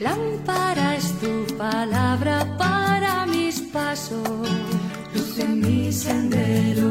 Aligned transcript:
Lámpara 0.00 0.96
es 0.96 1.12
tu 1.20 1.58
palabra 1.58 2.56
para 2.56 3.26
mis 3.26 3.60
pasos, 3.60 4.48
luz 5.14 5.38
en 5.38 5.60
mi 5.60 5.92
sendero. 5.92 6.88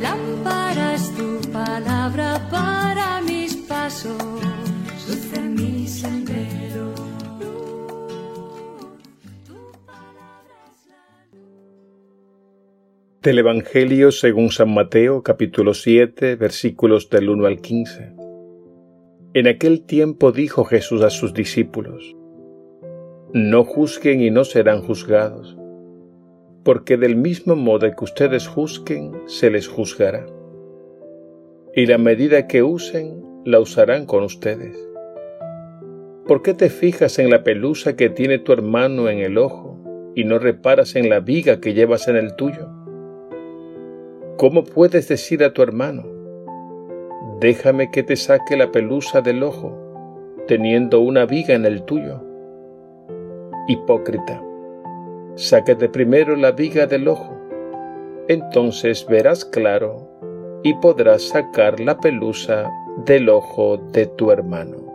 Lámpara 0.00 0.94
es 0.94 1.14
tu 1.14 1.38
palabra 1.52 2.48
para 2.50 3.20
mis 3.20 3.56
pasos, 3.56 4.16
luz 5.06 5.32
en 5.34 5.54
mi 5.54 5.86
sendero. 5.86 6.94
Del 13.20 13.38
Evangelio 13.38 14.10
según 14.12 14.50
San 14.50 14.72
Mateo 14.72 15.22
capítulo 15.22 15.74
7 15.74 16.36
versículos 16.36 17.10
del 17.10 17.28
1 17.28 17.46
al 17.46 17.60
15. 17.60 18.14
En 19.34 19.46
aquel 19.46 19.84
tiempo 19.84 20.32
dijo 20.32 20.64
Jesús 20.64 21.02
a 21.02 21.10
sus 21.10 21.34
discípulos, 21.34 22.16
No 23.38 23.64
juzguen 23.64 24.22
y 24.22 24.30
no 24.30 24.44
serán 24.44 24.80
juzgados, 24.80 25.58
porque 26.64 26.96
del 26.96 27.16
mismo 27.16 27.54
modo 27.54 27.80
que 27.94 28.02
ustedes 28.02 28.48
juzguen, 28.48 29.12
se 29.26 29.50
les 29.50 29.68
juzgará. 29.68 30.24
Y 31.74 31.84
la 31.84 31.98
medida 31.98 32.46
que 32.46 32.62
usen, 32.62 33.22
la 33.44 33.60
usarán 33.60 34.06
con 34.06 34.24
ustedes. 34.24 34.74
¿Por 36.26 36.40
qué 36.40 36.54
te 36.54 36.70
fijas 36.70 37.18
en 37.18 37.28
la 37.28 37.44
pelusa 37.44 37.94
que 37.94 38.08
tiene 38.08 38.38
tu 38.38 38.54
hermano 38.54 39.10
en 39.10 39.18
el 39.18 39.36
ojo 39.36 40.12
y 40.14 40.24
no 40.24 40.38
reparas 40.38 40.96
en 40.96 41.10
la 41.10 41.20
viga 41.20 41.60
que 41.60 41.74
llevas 41.74 42.08
en 42.08 42.16
el 42.16 42.36
tuyo? 42.36 42.70
¿Cómo 44.38 44.64
puedes 44.64 45.08
decir 45.08 45.44
a 45.44 45.52
tu 45.52 45.60
hermano, 45.60 46.06
déjame 47.38 47.90
que 47.90 48.02
te 48.02 48.16
saque 48.16 48.56
la 48.56 48.72
pelusa 48.72 49.20
del 49.20 49.42
ojo, 49.42 49.76
teniendo 50.46 51.00
una 51.00 51.26
viga 51.26 51.54
en 51.54 51.66
el 51.66 51.82
tuyo? 51.82 52.25
Hipócrita, 53.68 54.40
sáquete 55.34 55.88
primero 55.88 56.36
la 56.36 56.52
viga 56.52 56.86
del 56.86 57.08
ojo, 57.08 57.36
entonces 58.28 59.04
verás 59.08 59.44
claro 59.44 60.08
y 60.62 60.74
podrás 60.74 61.22
sacar 61.22 61.80
la 61.80 61.98
pelusa 61.98 62.70
del 63.04 63.28
ojo 63.28 63.76
de 63.92 64.06
tu 64.06 64.30
hermano. 64.30 64.86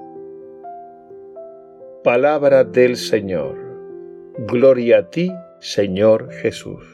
Palabra 2.04 2.64
del 2.64 2.96
Señor. 2.96 3.58
Gloria 4.48 5.00
a 5.00 5.10
ti, 5.10 5.32
Señor 5.60 6.32
Jesús. 6.32 6.91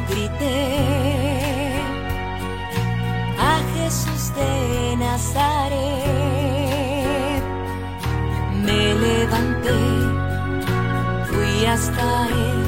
Grité 0.00 0.56
a 3.38 3.52
Jesús 3.74 4.24
de 4.38 4.96
Nazaret. 4.96 6.12
Me 8.66 8.82
levanté, 9.06 9.80
fui 11.30 11.66
hasta 11.66 12.08
él 12.46 12.62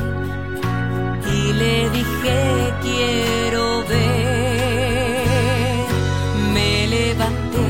y 1.36 1.52
le 1.60 1.76
dije 1.96 2.38
quiero 2.82 3.64
ver. 3.92 5.26
Me 6.54 6.72
levanté, 6.96 7.68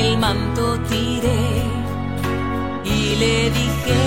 el 0.00 0.10
manto 0.18 0.64
tiré 0.90 1.42
y 2.84 3.16
le 3.22 3.50
dije 3.50 4.01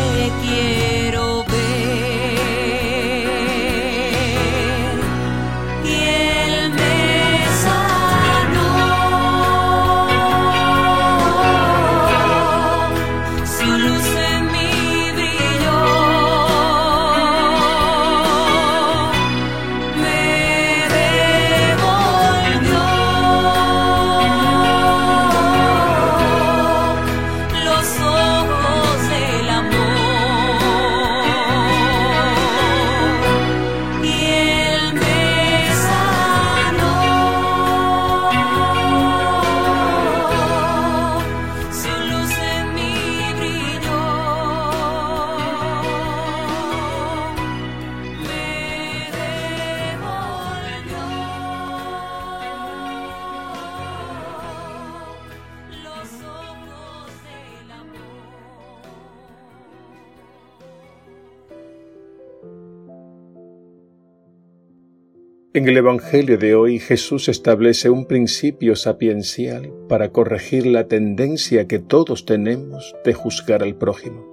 En 65.56 65.70
el 65.70 65.78
Evangelio 65.78 66.38
de 66.38 66.54
hoy 66.54 66.80
Jesús 66.80 67.30
establece 67.30 67.90
un 67.90 68.08
principio 68.08 68.76
sapiencial 68.76 69.72
para 69.88 70.12
corregir 70.12 70.66
la 70.66 70.90
tendencia 70.90 71.66
que 71.66 71.80
todos 71.80 72.26
tenemos 72.26 72.94
de 73.06 73.14
juzgar 73.14 73.64
al 73.64 73.78
prójimo. 73.78 74.26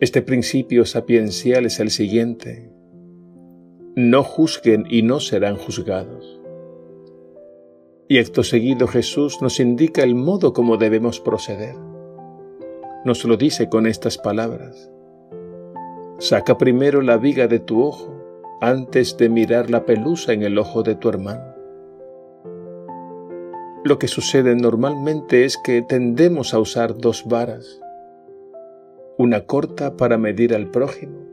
Este 0.00 0.22
principio 0.22 0.86
sapiencial 0.86 1.66
es 1.66 1.80
el 1.80 1.90
siguiente. 1.90 2.72
No 3.94 4.22
juzguen 4.22 4.86
y 4.88 5.02
no 5.02 5.20
serán 5.20 5.56
juzgados. 5.56 6.40
Y 8.08 8.20
acto 8.20 8.42
seguido 8.42 8.86
Jesús 8.86 9.42
nos 9.42 9.60
indica 9.60 10.02
el 10.02 10.14
modo 10.14 10.54
como 10.54 10.78
debemos 10.78 11.20
proceder. 11.20 11.74
Nos 13.04 13.26
lo 13.26 13.36
dice 13.36 13.68
con 13.68 13.86
estas 13.86 14.16
palabras. 14.16 14.90
Saca 16.16 16.56
primero 16.56 17.02
la 17.02 17.18
viga 17.18 17.48
de 17.48 17.58
tu 17.58 17.82
ojo 17.82 18.19
antes 18.60 19.16
de 19.16 19.28
mirar 19.28 19.70
la 19.70 19.86
pelusa 19.86 20.32
en 20.32 20.42
el 20.42 20.58
ojo 20.58 20.82
de 20.82 20.94
tu 20.94 21.08
hermano. 21.08 21.54
Lo 23.82 23.98
que 23.98 24.08
sucede 24.08 24.54
normalmente 24.54 25.44
es 25.44 25.56
que 25.56 25.80
tendemos 25.80 26.52
a 26.52 26.58
usar 26.58 26.98
dos 26.98 27.24
varas, 27.26 27.80
una 29.16 29.46
corta 29.46 29.96
para 29.96 30.18
medir 30.18 30.54
al 30.54 30.70
prójimo 30.70 31.26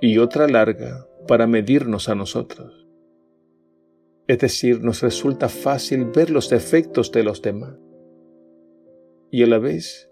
y 0.00 0.16
otra 0.18 0.48
larga 0.48 1.06
para 1.28 1.46
medirnos 1.46 2.08
a 2.08 2.14
nosotros. 2.14 2.86
Es 4.26 4.38
decir, 4.38 4.82
nos 4.82 5.02
resulta 5.02 5.48
fácil 5.48 6.06
ver 6.06 6.30
los 6.30 6.48
defectos 6.48 7.12
de 7.12 7.24
los 7.24 7.42
demás 7.42 7.74
y 9.30 9.42
a 9.42 9.46
la 9.46 9.58
vez 9.58 10.10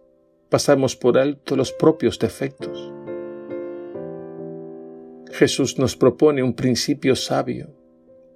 pasamos 0.51 0.97
por 0.97 1.19
alto 1.19 1.57
los 1.57 1.73
propios 1.73 2.19
defectos. 2.19 2.93
Jesús 5.39 5.79
nos 5.79 5.97
propone 5.97 6.43
un 6.43 6.53
principio 6.53 7.15
sabio 7.15 7.69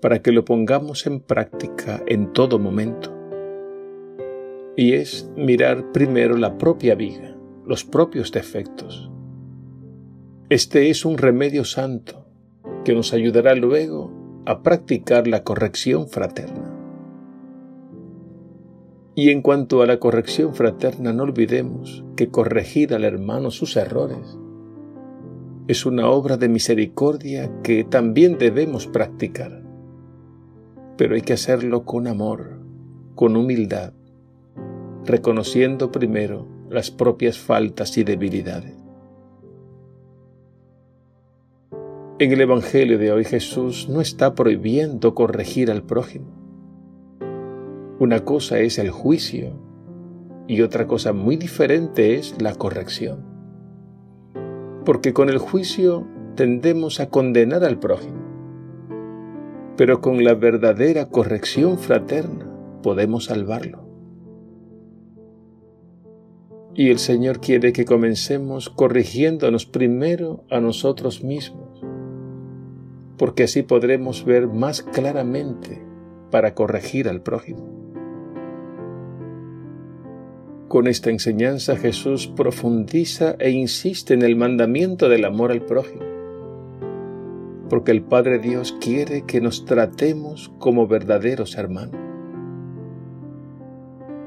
para 0.01 0.23
que 0.23 0.31
lo 0.31 0.45
pongamos 0.45 1.05
en 1.09 1.19
práctica 1.19 2.01
en 2.07 2.33
todo 2.33 2.61
momento. 2.61 3.13
Y 4.77 4.93
es 4.93 5.29
mirar 5.37 5.91
primero 5.91 6.37
la 6.37 6.59
propia 6.59 6.95
viga, 6.95 7.37
los 7.67 7.85
propios 7.85 8.31
defectos. 8.31 9.11
Este 10.49 10.91
es 10.91 11.05
un 11.05 11.19
remedio 11.19 11.65
santo 11.65 12.25
que 12.85 12.95
nos 12.95 13.13
ayudará 13.13 13.57
luego 13.57 14.13
a 14.47 14.63
practicar 14.63 15.27
la 15.27 15.43
corrección 15.43 16.07
fraterna. 16.07 16.73
Y 19.17 19.31
en 19.31 19.43
cuanto 19.43 19.83
a 19.83 19.87
la 19.87 19.99
corrección 19.99 20.55
fraterna, 20.55 21.13
no 21.13 21.25
olvidemos 21.25 22.05
que 22.15 22.29
corregir 22.29 22.95
al 22.95 23.03
hermano 23.03 23.51
sus 23.51 23.77
errores 23.77 24.39
es 25.69 25.87
una 25.87 26.09
obra 26.09 26.37
de 26.37 26.49
misericordia 26.49 27.50
que 27.62 27.85
también 27.85 28.37
debemos 28.37 28.87
practicar. 28.87 29.62
Pero 30.97 31.14
hay 31.14 31.23
que 31.23 31.32
hacerlo 31.32 31.85
con 31.85 32.06
amor, 32.06 32.59
con 33.14 33.37
humildad, 33.37 33.93
reconociendo 35.05 35.93
primero 35.93 36.49
las 36.69 36.91
propias 36.91 37.38
faltas 37.38 37.97
y 37.97 38.05
debilidades. 38.05 38.75
En 42.19 42.31
el 42.31 42.41
Evangelio 42.41 42.99
de 42.99 43.12
hoy 43.12 43.25
Jesús 43.25 43.88
no 43.88 44.00
está 44.00 44.35
prohibiendo 44.35 45.15
corregir 45.15 45.70
al 45.70 45.82
prójimo. 45.82 46.26
Una 47.99 48.25
cosa 48.25 48.58
es 48.61 48.79
el 48.79 48.91
juicio 48.91 49.53
y 50.49 50.62
otra 50.62 50.87
cosa 50.87 51.12
muy 51.12 51.37
diferente 51.37 52.17
es 52.17 52.41
la 52.41 52.55
corrección. 52.55 53.31
Porque 54.84 55.12
con 55.12 55.29
el 55.29 55.38
juicio 55.38 56.06
tendemos 56.34 57.00
a 57.00 57.08
condenar 57.08 57.64
al 57.64 57.79
prójimo, 57.79 58.20
pero 59.76 60.00
con 60.00 60.25
la 60.25 60.34
verdadera 60.34 61.08
corrección 61.08 61.79
fraterna 61.79 62.50
podemos 62.82 63.26
salvarlo. 63.26 63.87
Y 66.75 66.90
el 66.90 66.99
Señor 66.99 67.40
quiere 67.40 67.73
que 67.73 67.84
comencemos 67.84 68.70
corrigiéndonos 68.70 69.67
primero 69.67 70.44
a 70.50 70.58
nosotros 70.58 71.23
mismos, 71.23 71.84
porque 73.19 73.44
así 73.44 73.62
podremos 73.62 74.25
ver 74.25 74.49
más 74.49 74.82
claramente 74.82 75.82
para 76.31 76.55
corregir 76.55 77.08
al 77.08 77.20
prójimo. 77.20 77.81
Con 80.73 80.87
esta 80.87 81.11
enseñanza 81.11 81.77
Jesús 81.77 82.29
profundiza 82.29 83.37
e 83.39 83.51
insiste 83.51 84.15
en 84.15 84.23
el 84.23 84.37
mandamiento 84.37 85.11
del 85.11 85.27
amor 85.27 85.53
al 85.53 85.61
prójimo, 85.67 86.01
porque 87.69 87.91
el 87.91 88.03
Padre 88.03 88.39
Dios 88.39 88.75
quiere 88.81 89.27
que 89.27 89.43
nos 89.43 89.67
tratemos 89.67 90.51
como 90.59 90.87
verdaderos 90.87 91.59
hermanos. 91.59 92.01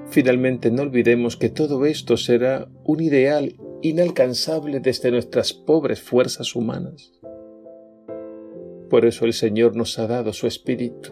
Finalmente 0.05 0.69
no 0.69 0.83
olvidemos 0.83 1.35
que 1.35 1.49
todo 1.49 1.83
esto 1.87 2.15
será 2.15 2.67
un 2.83 3.01
ideal 3.01 3.55
inalcanzable 3.81 4.79
desde 4.81 5.09
nuestras 5.09 5.51
pobres 5.51 5.99
fuerzas 5.99 6.55
humanas. 6.55 7.11
Por 8.91 9.07
eso 9.07 9.25
el 9.25 9.33
Señor 9.33 9.75
nos 9.75 9.97
ha 9.97 10.05
dado 10.05 10.31
su 10.31 10.45
Espíritu, 10.45 11.09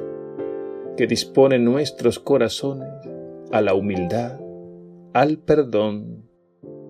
que 0.95 1.07
dispone 1.07 1.57
nuestros 1.57 2.19
corazones 2.19 2.91
a 3.51 3.61
la 3.61 3.73
humildad, 3.73 4.42
al 5.13 5.37
perdón 5.37 6.27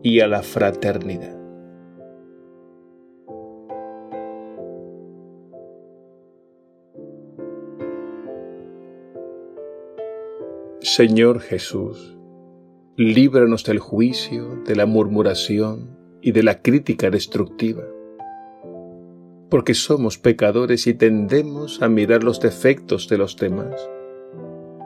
y 0.01 0.21
a 0.21 0.27
la 0.27 0.43
fraternidad. 0.43 1.37
Señor 10.79 11.41
Jesús, 11.41 12.17
líbranos 12.95 13.65
del 13.65 13.79
juicio, 13.79 14.61
de 14.65 14.77
la 14.77 14.85
murmuración 14.85 15.97
y 16.21 16.31
de 16.31 16.43
la 16.43 16.61
crítica 16.61 17.09
destructiva, 17.09 17.83
porque 19.49 19.73
somos 19.73 20.17
pecadores 20.17 20.87
y 20.87 20.93
tendemos 20.93 21.81
a 21.81 21.89
mirar 21.89 22.23
los 22.23 22.39
defectos 22.39 23.09
de 23.09 23.17
los 23.17 23.35
demás 23.35 23.89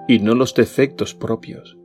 y 0.08 0.20
no 0.20 0.34
los 0.34 0.56
defectos 0.56 1.14
propios. 1.14 1.78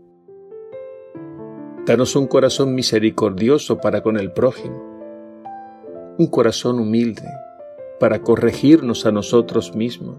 Danos 1.84 2.14
un 2.14 2.28
corazón 2.28 2.76
misericordioso 2.76 3.78
para 3.78 4.04
con 4.04 4.16
el 4.16 4.30
prójimo, 4.30 6.14
un 6.16 6.28
corazón 6.28 6.78
humilde 6.78 7.28
para 7.98 8.22
corregirnos 8.22 9.04
a 9.04 9.10
nosotros 9.10 9.74
mismos. 9.74 10.18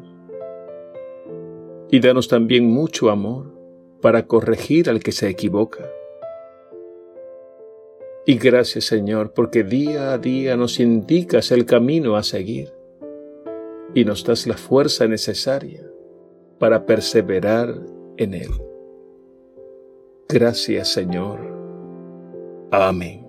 Y 1.89 2.01
danos 2.01 2.27
también 2.27 2.65
mucho 2.65 3.09
amor 3.09 3.45
para 4.01 4.27
corregir 4.27 4.89
al 4.89 4.99
que 5.01 5.13
se 5.13 5.29
equivoca. 5.29 5.89
Y 8.25 8.37
gracias 8.37 8.83
Señor, 8.83 9.31
porque 9.31 9.63
día 9.63 10.11
a 10.11 10.17
día 10.17 10.57
nos 10.57 10.81
indicas 10.81 11.49
el 11.53 11.65
camino 11.65 12.17
a 12.17 12.23
seguir 12.23 12.73
y 13.93 14.03
nos 14.03 14.25
das 14.25 14.47
la 14.47 14.57
fuerza 14.57 15.07
necesaria 15.07 15.89
para 16.59 16.85
perseverar 16.85 17.73
en 18.17 18.33
él. 18.33 18.51
Gracias 20.27 20.89
Señor. 20.89 21.52
Amém. 22.73 23.22